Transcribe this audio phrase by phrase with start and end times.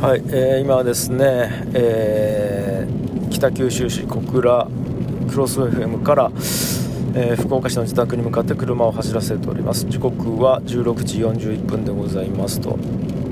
[0.00, 4.66] はい、えー今はですね、えー北九州市小倉
[5.30, 6.30] クロス FM から、
[7.14, 9.84] えー福岡市の自宅に向かって車を走らせております。
[9.90, 12.78] 時刻は16時41分でございますと。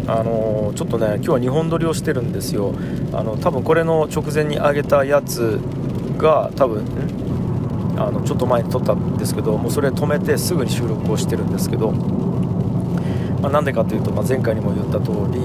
[0.08, 2.74] あのーちょっとね今日は2本撮りをしてるんですよ。
[3.14, 5.58] あの多分これの直前に上げたやつ
[6.18, 6.84] が多分
[7.96, 11.94] あのちょっと前に撮ったんですけどもうそれ止めてすぐに収録をしてるんですけど。
[13.40, 15.38] まあ、なんでかというと、まあ、前回にも言った通り、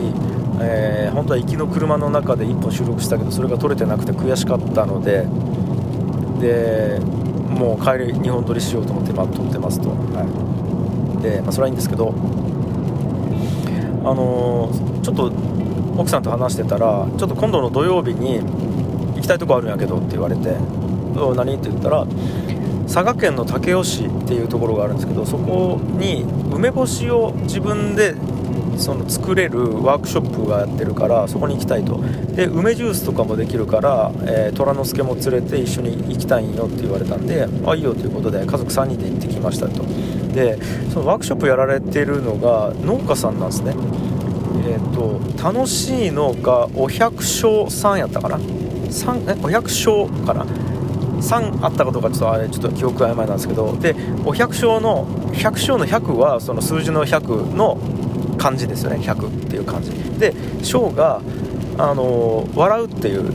[0.61, 5.25] えー本当は行きの車の中で1本収録したけどそれが撮れてなくて悔しかったので
[6.39, 6.99] で
[7.49, 12.13] もう帰り2本撮りしようと思って今撮ってますと、はいでまあ、それはいいんですけど、あ
[14.13, 15.31] のーちょっと
[15.97, 18.39] 奥さんと話してたらちょっと今度の土曜日に
[19.15, 20.55] 行きたいとこあるんやけどって言われて
[21.19, 22.05] 「お何?」って言ったら
[22.87, 28.15] 佐賀県の武雄市っていうところがあるんですけどそこに梅干しを自分で
[28.77, 32.01] その作れるワークショップがやってるからそこに行きたいと。
[32.35, 39.83] で梅ジュースとかもできるから、えー、虎之助も連れて一緒に行きたいんよって言われたんであいいよということで家族3人で行ってきましたと。
[40.33, 40.57] で
[40.91, 43.75] そのワークショップやられてるのが農家さんなんですね。
[44.65, 53.75] えっ、と楽しい農家お百姓さんやったかな？3えお百姓かな？3あったかどうかちょっとあれちょっと記憶曖昧なんですけど。
[53.77, 57.77] でお百姓の百姓の100はその数字の100の
[58.43, 58.97] 漢字ですよね。
[58.97, 60.33] 100っていう漢字で
[60.69, 61.21] 姓が
[61.77, 63.31] あの笑うっていう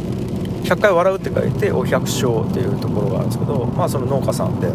[0.65, 4.69] 100回笑うって書いてお百姓っていうところがあるんですけどまあその農家さんで。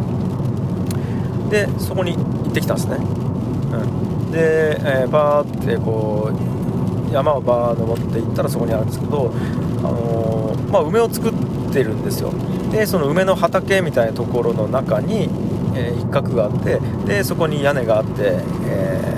[1.52, 9.32] でそこに行ってきたんですね、うん、で、えーバーってこう山をバー登っていったらそこにあるんですけど、
[9.80, 11.34] あのーまあ、梅を作っ
[11.72, 12.34] てるんですよ。
[12.72, 15.30] でその梅の畑みたいなところの中に、
[15.76, 19.13] えー一角があってでそこに屋根があって、え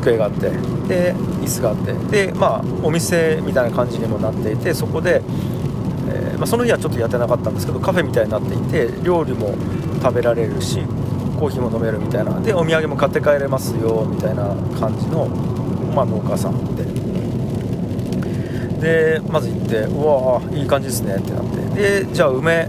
[0.00, 0.50] 机があって
[0.88, 1.92] で椅子があって
[2.26, 5.22] でまあお店みたいな感じにもなっていてそこで、
[6.08, 9.54] えーまあ、その日はちょっとやってなかったんですけどカフェみたいになっていて料理も
[10.02, 10.80] 食べられるし
[11.38, 12.40] コーヒーも飲めるみたいな。
[12.40, 15.26] でお土産も買って帰れますよみたいな感じの、
[15.94, 16.84] まあ、農家さんで。
[18.78, 21.44] でまず行ってうわーいい感じですねってなっ
[21.74, 22.04] て。
[22.04, 22.68] でじゃあ梅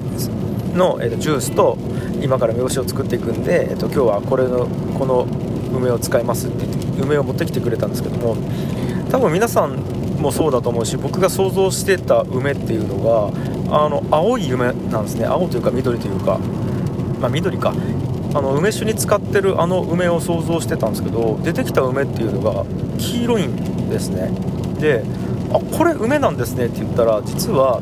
[0.73, 1.77] の、えーとジュースと
[2.21, 5.25] 今から梅干しを作っていくんで、えー、と今日はこれのこの
[5.71, 8.35] 梅を使いますって言って梅を持ってきてくれたんですけども
[9.11, 9.75] 多分皆さん
[10.19, 13.31] もそうだと思うし僕が想像してた梅っていうの
[13.69, 15.25] があの青い梅なんですね。
[15.25, 16.39] 青というか緑というか
[17.19, 17.73] まあ緑か。
[18.31, 22.63] あの梅酒に使ってるあの梅を想像してたんですけど出てきた梅っていうのが
[22.99, 24.29] 黄色いんですね。
[24.79, 25.03] で
[25.51, 27.81] あこれ梅なんですねって言ったら実は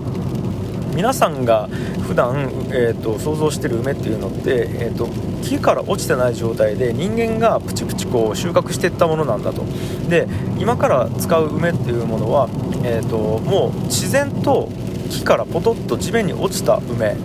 [0.97, 1.68] 皆さんが
[2.08, 5.08] 普段、えー、と想像してる梅っていうのって、えー、と
[5.44, 9.63] 木から落ちてない状態で人間がプチプチこう収穫していったものなんだと。
[10.09, 12.50] で今から使う梅っていうものは、
[12.84, 14.69] えー、ともう自然と
[15.12, 17.16] 木からポトッと地面に落ちた梅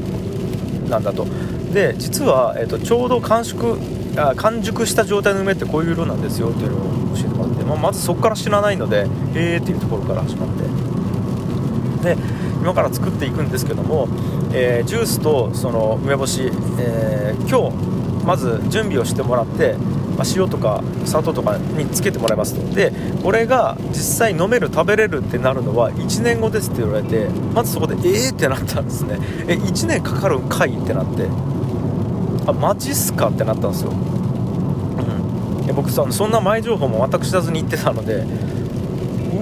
[0.90, 1.26] なんだと。
[1.72, 3.78] で実は、えー、とちょうど完熟
[4.18, 12.12] あ完熟した状態の梅ってこういう色なんですよっていうのを教えてもらって、まあ、まずそこから知らないのでえーっていうところから始まって。
[12.14, 14.06] で今から作っていくんですけども、
[14.54, 16.42] えージュースとその梅干し、
[16.78, 17.76] えー今日
[18.24, 19.74] まず準備をしてもらって、
[20.16, 22.54] まあ塩とか砂糖とかにつけてもらいます。
[22.54, 29.18] とでこれが実際飲める食べれるってなるのは1年後ですって言われてまずそこでえーってなったんですね。
[29.48, 31.26] え1年かかるんかいってなって
[32.46, 33.94] あマジっすかってなったんですよ、う
[35.72, 38.24] ん、僕さそんな前情報も全く知らずに行ってたので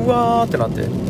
[0.04, 1.09] うわーってなって。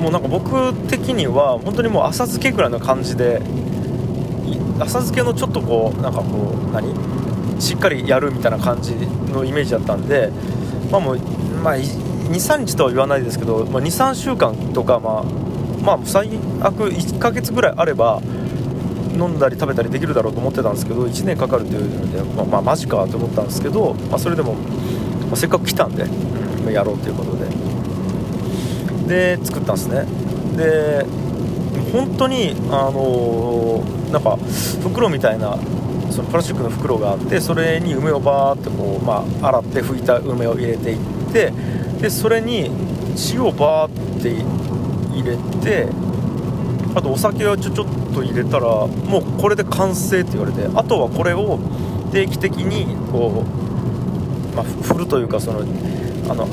[0.00, 3.42] もうなんか僕的には本当にもう浅漬けぐらいの感じで
[4.78, 6.94] 浅漬けのちょっとこうなんかこう何？
[7.60, 10.30] しっかりやるみたいな感じのイメージだったんで
[10.90, 11.18] まあもう、
[11.62, 15.24] まあ、23日とは言わないですけど、まあ、23週間とかまあ
[15.84, 16.28] まあ最
[16.60, 18.22] 悪1ヶ月ぐらいあれば
[19.12, 27.69] 飲んだり食べたりできるだろうと思ってたんですけど1年かかるというので、まあ、まあマジかと思ったんですけど、まあ、それでも、まあせっかく来たんで、うんやろうということで。
[29.10, 30.06] で作ったんですね。
[30.56, 31.04] で
[31.92, 34.36] 本当にあのーなんか
[34.82, 35.56] 袋みたいな
[36.10, 41.52] そのプラスチックの袋があってそれに梅をバーってこう、まあ、洗って拭いた梅を入れていって
[42.00, 42.70] でそれに
[43.32, 44.34] 塩をバーって
[45.14, 45.88] 入れて
[46.94, 51.60] あとお酒をちょちょっと入れたらもうこれで完成って言われてあとはこれを
[52.10, 53.44] 定期的にこ
[54.52, 56.48] う、まあ、振るというかそのあの、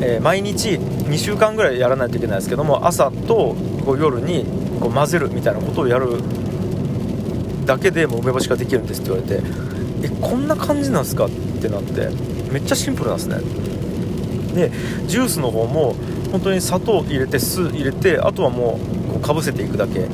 [0.00, 4.44] えー毎日2週間ぐらいやらないといけないですけども朝とこう夜に
[4.80, 6.22] こう混ぜるみたいなことをやる
[7.66, 9.42] だけでもう梅干しができるんですって言われて
[10.02, 11.30] えこんな感じなんすかっ
[11.60, 12.08] てなって
[12.50, 13.38] めっちゃシンプルなんですね。
[14.54, 14.70] で
[15.06, 15.94] ジュースの方も
[16.32, 18.78] 本当に砂糖入れて酢入れてあとはも
[19.08, 20.06] うこうかぶせていくだけ。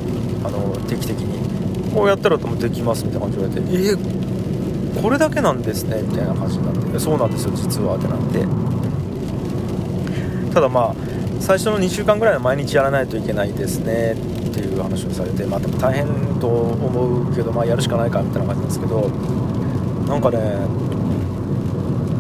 [0.44, 1.34] あの定期的に。
[1.94, 8.73] こうやったらともできますみたいな感じで言われてえー、これだけなんですねみたいな感じになってそうなんですよ実はってなって。
[10.54, 10.94] ただまあ
[11.40, 16.06] 最初の2週間ぐらいは毎日やらないといけないですねっていう話をされてまあ大変
[16.40, 19.08] と思うけどまあやるしかないかみたいな感じなんですけど
[20.08, 20.38] なんかね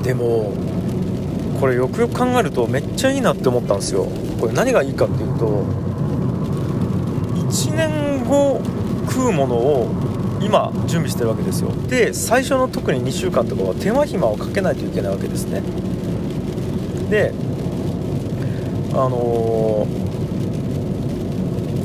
[0.02, 0.52] でも
[1.60, 4.06] これよくよく考えるとめっちゃいいなって思ったんですよ。
[4.40, 5.64] これ何がいいかっていうと
[7.36, 8.60] 1年後
[9.08, 9.88] 食うものを
[10.42, 11.70] 今準備してるわけですよ。
[11.88, 15.62] で最初の特に2週間とかは手間暇をかけないといけないわけですね。
[17.08, 17.32] で
[18.94, 19.86] あの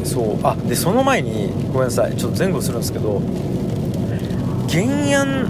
[0.01, 3.19] ー、そうあでその前にごめんなさいちょっと前後するんですけど
[4.67, 5.43] 減塩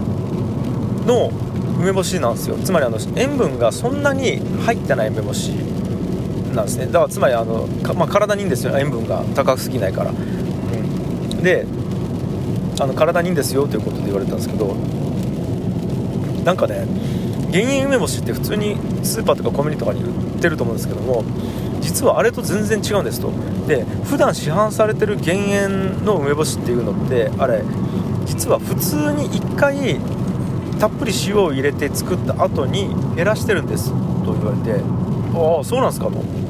[1.06, 1.30] の
[1.78, 2.56] 梅干しなんですよ。
[2.56, 5.48] つまりあの塩分がそんなに入ってない梅干し
[6.54, 6.86] なんですね。
[6.86, 8.76] だからつまりあのまあ、体にいいんですよ。
[8.78, 9.22] 塩分が。
[9.34, 11.66] 高すぎないから、うん、で
[12.80, 14.74] あの体にいいんですよということで言われたんですけど
[16.44, 16.86] なんかね
[17.50, 21.24] 減塩梅干しって普通にスーパーとかコンビニとかに売ってると思うんですけども
[21.80, 23.32] 実はあれと全然違うんですと。
[23.66, 27.62] で普段市販されてる減塩の梅干しっていうのってあれ
[28.26, 29.98] 実は普通に1回
[30.78, 33.90] たっぷり塩を入れて作った後に減らしてるんです
[34.24, 34.80] と言われて
[35.34, 36.40] ああそうなんですかと。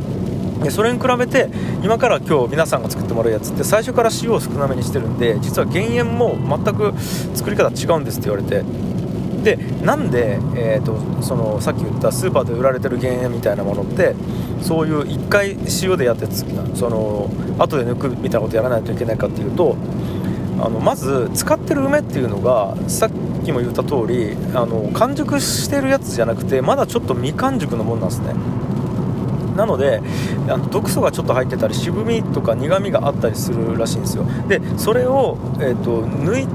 [0.62, 1.49] でそれに比べて
[1.82, 6.93] 今から今日皆さんが作ってもらうやつって最初から塩を少なめにしてるんで実は減塩も全く
[7.35, 8.62] 作り方違うんですって言われて
[9.43, 14.15] でなんで、えーと、そのさっき言ったスーパーで売られてる減塩みたいなものって
[14.63, 16.27] そういう1回塩でやって
[16.75, 19.77] その後で抜くみたいなことやらないといけないかっていうと
[20.63, 23.11] あのまず使ってる梅っていうのがさっ
[23.45, 28.35] きも言った通りあり完熟してるやつじゃなくてまだちょっと未完熟のものなんですね。
[29.57, 30.01] なので
[30.49, 34.25] あの毒素がちょっと入ってたり渋みとか苦みがあったりするらしいんですよ。
[34.49, 36.47] でそれを、えーと抜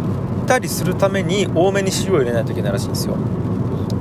[0.45, 3.18] いたりするために多めに塩を入れないといけないらしいんですよ。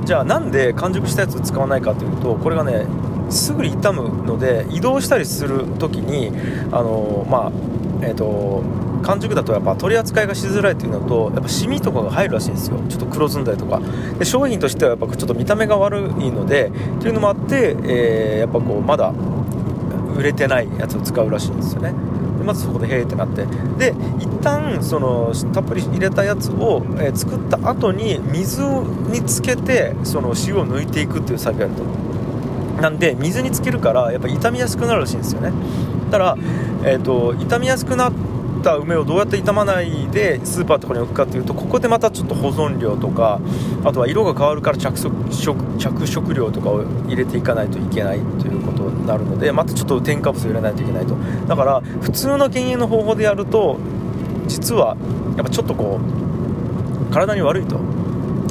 [0.05, 2.85] じゃあなんで完熟したやつを使わないかというとこれがね
[3.31, 6.31] すぐに傷むので移動したりする時に
[6.71, 7.51] あのまあ
[8.05, 8.63] えっ、ー、と
[9.01, 12.77] 完熟だとやっぱ取り扱いがしづらいというのとやっぱシミとかが入るらしいんですよ。
[12.87, 13.81] ちょっと黒ずんだりとか。
[14.19, 19.11] で商品としてはやっぱちょっと見た目が悪いのでというのもあって、えー、やっぱこうまだ
[20.15, 21.93] 売れてないやつを使うらしいんですよね。
[22.45, 23.45] まずそこでへーってなって
[23.77, 31.83] で一旦そのたっぷり入れたやつを、えー、作った後に水につけてその塩を抜いていくっていう作業やると
[32.81, 35.53] なんで水につけるからやっぱ傷みやすくなるらしいんですよね。
[36.11, 36.37] ただ、
[36.83, 38.13] えーと、傷みやすくなっ
[38.63, 43.39] た梅をどうやって傷まないでスーパーとかに置くかというとここでまたちょっと保存料とか
[43.83, 45.15] あとは色が変わるから着色
[45.77, 51.15] 着色料とかを入れていかないといけないということなるのでまたちょっと添加物を入れないといけないと。
[51.47, 53.77] だから普通の減塩の方法でやると
[54.47, 54.97] 実は
[55.35, 55.99] やっぱちょっとこ
[57.09, 57.79] う体に悪いと。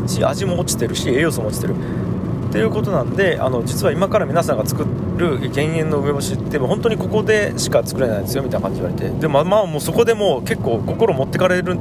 [0.06, 1.74] し味も落ちてるし栄養素も落ちてる。
[1.74, 4.86] っていうことなんであの実は今から皆さんが作
[5.16, 9.20] る減塩の梅干しってもう本当にここでしか作れないんですよみたいな感じで言われて。
[9.20, 11.78] でもまあもうそこでもう結構心持ってかれる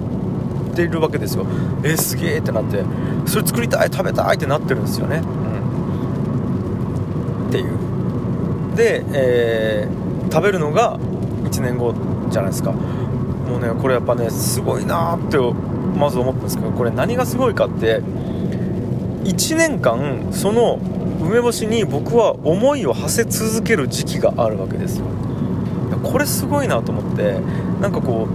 [0.73, 1.45] ているわけですよ。
[1.83, 2.83] えー、すげえってなって。
[3.27, 5.19] それ作りたい食べたいってなってるんですよね、う
[7.45, 7.82] ん、っていう。
[8.73, 10.97] で、えー、食べるのが
[11.43, 11.93] 1年後
[12.29, 12.71] じゃないですか。
[12.71, 15.37] もうねこれやっぱねすごいなって
[15.97, 18.01] まず思ったんですけどこれ何がすごいかって
[19.25, 20.79] 1年間その
[21.21, 24.99] 梅干しに僕は思いを馳せ続ける時期があるわけです。
[24.99, 25.05] よ
[26.01, 27.39] これすごいなと思って
[27.81, 28.27] なんかこ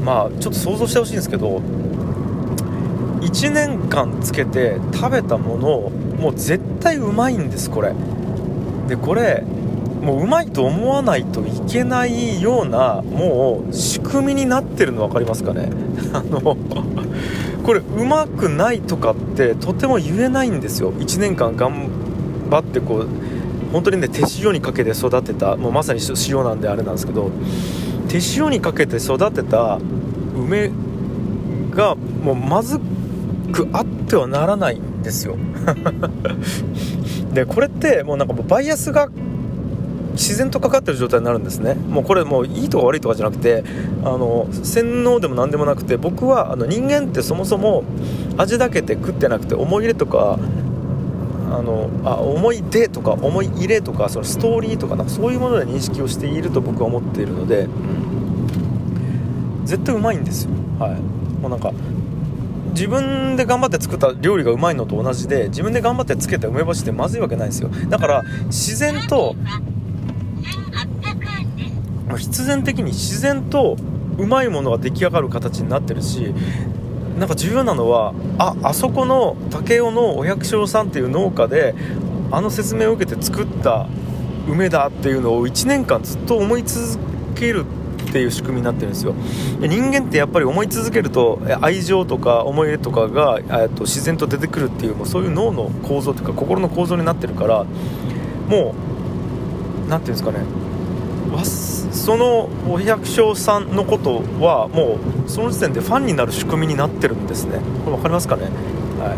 [0.00, 1.60] うまあちょっと想像してほしいんですけど
[3.20, 7.92] 1年間つけて食べたものをもう絶対うまいんですこれ。
[8.88, 9.42] でこれ
[10.02, 15.68] もううまいと思わないといけないようなもう仕組みになってるの分かりますかね？
[16.12, 16.56] あの
[17.64, 20.92] これうまくないとかってとても言えないんですよ。
[20.92, 21.88] 1年間頑
[22.50, 23.06] 張ってこう
[23.72, 27.30] 本当にね手塩にかけて育てたもうまさに塩なんであれなんですけど
[28.08, 29.80] 手塩にかけて育てた
[30.36, 30.70] 梅
[31.72, 32.78] がもうまず
[33.50, 35.36] くあってはならないんですよ。
[37.36, 39.10] でこれってもうなんかもうバイアスが
[40.12, 41.74] 自然とかかってる状態になるんですね。
[41.74, 43.62] もうこれもういいとか悪いとかじゃなくて
[44.02, 47.84] あの洗脳でも何でもなくて僕はあの人間ってそもそも
[48.38, 50.38] 味だけで食ってなくて思い入れとか
[51.50, 57.68] あのあ思い出とか思い入れとかそのストーリーとかなんかそういうもので認識をしていると僕は思っているので、う
[59.62, 60.52] ん、絶対うまいんですよ。
[60.78, 61.00] はい。
[61.42, 61.74] もうなんか
[62.76, 67.70] 自分で頑張って作った料理がうまいのと同じで自分で頑張ってつけた梅干しってまずいわけないんですよ。
[67.88, 69.34] だから自然と
[72.18, 73.78] 必然的に自然と
[74.18, 76.34] うまいものが出来上がる形になってるし
[77.18, 81.74] なんか重要なのはああそこの武雄のお百姓さんっていう農家で
[82.30, 83.86] あの説明を受けて作った
[84.46, 86.98] 梅だっていうのを1年間ずっと思い続
[87.34, 87.85] けるって
[88.16, 89.14] ていう仕組みになってるんですよ。
[89.60, 97.66] 人間ってやっぱり思い続けると愛情とか思い入れとかがと自然と出てくるっていうもうそういう脳の構造というか心の構造になってるから
[98.48, 98.74] も
[99.86, 100.38] う何ていうんですかね。
[101.92, 104.96] そのお百姓さんのことはも
[105.26, 107.58] うその時点でファンになる仕組みになってるんですね。
[107.84, 108.44] これ分かりますかね？
[108.98, 109.14] は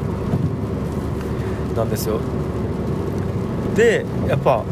[1.75, 1.77] い。
[1.77, 2.19] なんですよ。
[3.77, 4.65] でやっぱ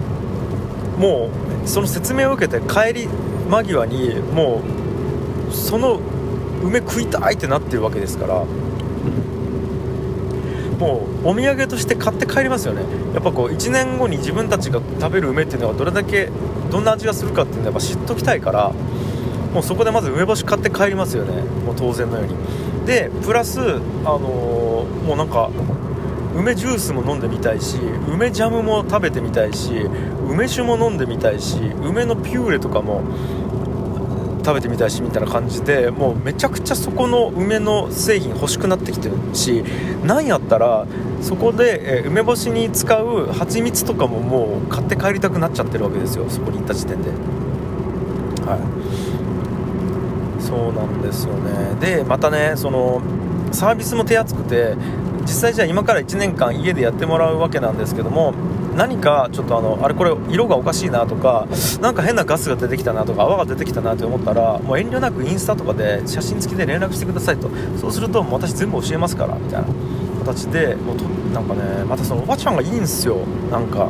[0.99, 1.30] も
[1.64, 3.09] うその説明を受けて帰り
[3.49, 4.62] 間際にも
[5.50, 6.00] うその
[6.62, 8.45] 梅食いたいってなってるわけですから
[10.79, 12.83] もうお土産として買って帰りますよね。
[13.15, 16.31] やっぱこう1年後に自分たちが食べる梅っていうのがどれだけ
[16.71, 18.73] どんな味がするかっていうのはやっぱ知っときたいから
[19.55, 21.43] もうそこでまず梅干し買って帰りますよね。
[21.65, 22.35] もう当然のように。
[22.87, 25.50] でプラスあのー、もうなんか
[26.37, 27.78] 梅ジュースも飲んでみたいし
[28.09, 29.73] 梅ジャムも食べてみたいし
[30.28, 33.02] 梅酒も飲んでみたいし梅のピューレとかも
[34.45, 39.64] 食べてみたいしみたいな感じでもうめちゃくちゃそこの梅の製品欲しくなってきてるし
[40.05, 40.87] なんやったら
[41.23, 47.11] そこで、え梅干しに使う蜂蜜とかももう買って帰りたくなっちゃってるわけですよそこに行った時点で。
[47.11, 48.59] は
[50.38, 50.40] い。
[50.43, 51.75] そうなんですよね。
[51.81, 53.02] でまたねその
[53.50, 54.76] サービスも手厚くて
[55.26, 58.33] 実際じゃあ今から1年間家でやってもらうわけなんですけども
[58.76, 61.49] 何かちょっとあのあれこれ色がおかしいなとか
[61.80, 67.50] なんか変なガスが出てきたなとか泡が出てきたなって思ったらもう遠慮なくインスタとかで写真付きで連絡してくださいと。
[67.80, 69.66] そうするともう私全部教えますからみたいな
[70.21, 73.16] 形でもうとなんかねまたそのおばちゃんがいいんですよ
[73.50, 73.88] なんか。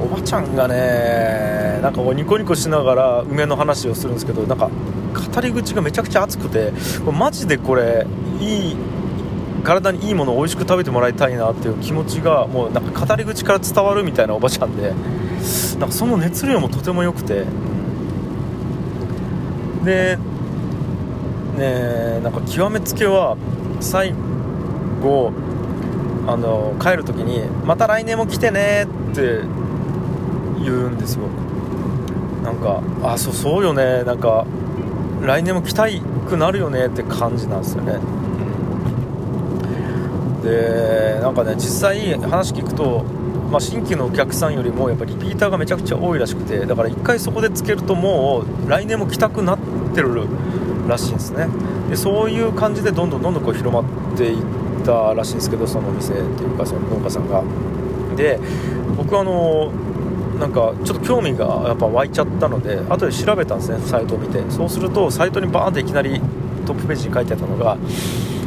[0.00, 4.70] おばちゃんがねなんかニコニコしながら梅の話をするんですけどなんか
[5.34, 6.72] 語り口がめちゃくちゃ熱くて
[7.10, 8.06] マジでこれ
[8.38, 8.76] いい
[9.64, 14.92] 体にいいものを美味しく食べてもらいたいなっていう気持ちがもうなんか語り口から伝わるみたいなおばちゃんで
[15.80, 17.44] なんかその熱量もとても良くて。
[19.84, 20.18] で
[21.58, 23.36] ねなんか極めつけは
[23.80, 24.14] 最
[25.02, 25.30] 後
[26.26, 29.40] あの帰る時に「また来年も来てね」って
[30.62, 31.24] 言うんですよ。
[32.42, 34.46] なんか「あそうそうよね」なんか
[35.22, 35.86] 来年も来た
[36.28, 37.98] くなるよねって感じなんですよね。
[40.44, 43.02] でなんかね実際話聞くと、
[43.50, 49.58] まあ、新規のお客さんよりもやっぱリピーターがめちゃくちゃ多いらしくてだから1回そこでつけるともう来年も来たくなっ
[49.94, 50.26] てる
[50.86, 51.48] らしいんですね。
[51.88, 53.84] でそういう感じでどんどんどんどんこう広まっ
[54.16, 57.42] ていったらしいんですけどそのお店っていうかその農家さんが。
[58.16, 58.38] で
[58.96, 59.72] 僕はあの
[60.38, 64.42] なんかちょっと興味がやっぱ湧いちゃったので後で調べたんですねサイトを見て。
[64.50, 66.20] そうするとサイトにバーンっていきなり
[66.66, 67.76] トップページに書いてあったのが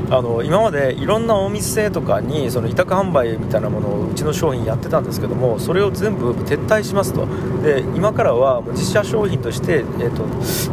[0.10, 7.28] あの今までいろんなお店とかにその委託販売みたいなものをうちの商品やってたんですけどもそれを全部撤退しますと。
[7.62, 10.24] で今からはもう自社商品として、えーと、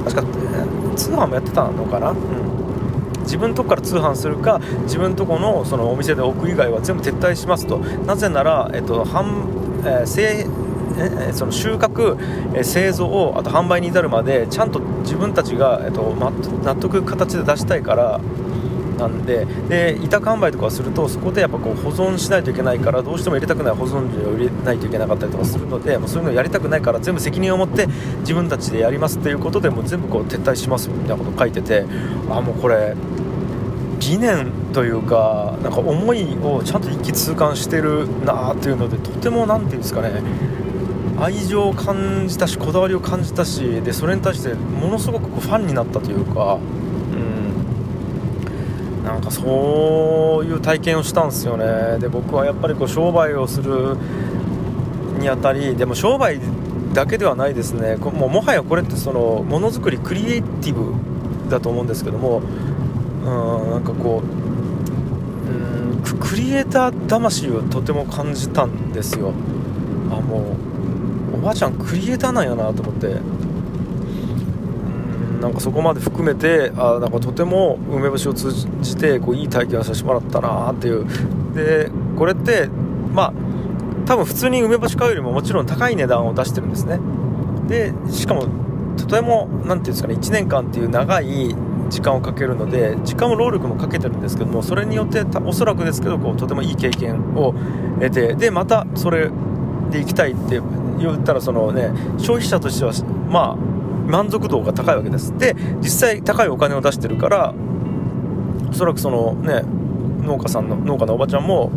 [0.05, 7.79] 確か、通販もやってたのかな、うん、自分のとこから通販するか自分のとこのそのお店で置く以外は全部撤退しますと。
[7.79, 10.47] なぜなら、えーと販えー、製
[10.97, 12.17] えその収穫、
[12.55, 18.21] え製造をあと販売に至るまでちゃんと自分たちが、えーと、納得形で出したいから
[18.99, 27.87] なんでで委託販売とかするとそこでやっぱこう保存しないといけないからどうしても入れたくない保存料を入れないといけなかったりとかするのでもうそういうのやりたくないから全部責任を持って
[28.21, 31.85] 自分たちでやりますっていうことでもう全部こう撤退しますみたいなこと書いてて
[32.31, 32.95] あもうこれ
[34.01, 40.23] 理念というかなんか思いをちゃんと一気通貫してるなっていうのでとても何て言うんですかね
[41.19, 46.59] 愛情を感じたしこだわりを感じたしでそれに対してものすごくファンになったというか
[49.19, 51.99] んかそういう体験をしたんですよね。
[51.99, 53.97] で僕はやっぱりこう商売をする
[55.19, 56.41] にあたりでも商売
[56.93, 57.97] だけではないですね。
[57.97, 60.95] もうもはやこれってそのものづくりクリエイティブ
[61.51, 62.43] だと思うんですけども
[63.25, 65.53] うんなんかこうう
[65.99, 69.33] んクリエイター魂をとても感じたんですよ。
[70.11, 70.57] あも
[71.35, 73.17] うおばあちゃんクリエイターなんやなと思って。
[75.45, 81.05] なんかそこまで含めてあなんかとても梅干しを通じてこういい体験をさせてもらったなっていう。
[81.55, 82.69] でこれって
[83.13, 83.33] まあ
[84.07, 86.99] 多分普通に梅干し買うよりももちろん高い値段を出してるんですね。
[87.69, 88.47] でしかも
[88.97, 91.55] とても何ていうんですかね1年間っていう長い
[91.91, 97.55] 時間をかけるので時間も労力もかけてるんですけどもそれによっておそらくですけどこうとてもいい経験を
[98.01, 99.31] 得てでまたそれ
[99.91, 100.63] で行きたいって
[100.99, 102.93] 言ったらその、ね、消費者としては
[103.29, 105.37] まあ満足度が高いわけです。
[105.39, 107.55] で実際高いお金を出してるから
[108.71, 109.63] おそらくそのね
[110.23, 111.71] 農家さんの農家のおばちゃんも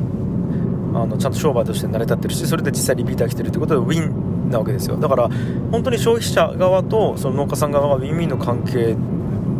[0.93, 4.97] あのちゃんと商売として成り立ってるしそれで実際リピーター来てるということでウィンなわけですよ。
[4.97, 5.29] だから
[5.71, 8.95] 本当に消費者側とその農家さん側がウィンウィンの関係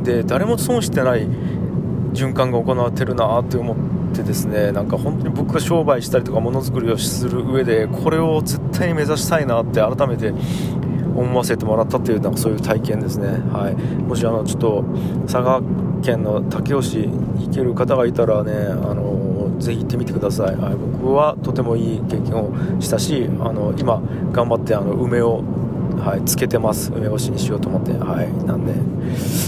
[0.03, 1.27] で誰も損してない
[2.13, 3.77] 循環が行われてるなって思っ
[4.15, 10.33] てですねなんか本当に僕が商売したりとかものづくりをする上でこれを絶対に目指したいなって改めて
[11.17, 14.85] 思わせてもらったというなんかそういう体験ですね、はい、もしあのちょっと
[15.23, 15.61] 佐賀
[16.03, 25.43] 県の武雄市行ける方がいたらねあのぜひ行ってみてください、はい、僕はとてもいい経験をしたしあの今頑張ってあの梅を
[25.97, 26.91] はい、つけてます。
[26.93, 27.91] 梅干しにしようと思って。
[27.91, 28.31] はい。
[28.45, 28.73] なんで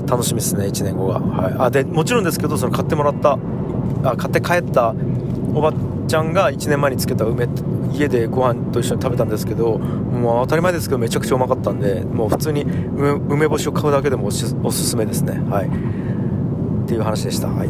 [0.08, 3.38] 楽しみですね1年後が、はい、あでもちろんですけどその買ってもらった
[4.04, 4.96] あ買って帰った
[5.54, 5.74] おば
[6.08, 7.46] ちゃんが1年前につけた梅
[7.92, 15.40] 家でご飯と一緒に食べたんですけどもう当たり前ですけどめちゃくちゃうまかったんでもう普通に梅干しを買うだけでもおすすめですね。
[15.50, 15.68] はい。
[15.68, 17.48] っていう話でした。
[17.48, 17.70] はい。